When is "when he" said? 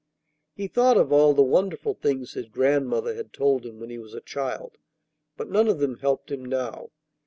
3.79-3.99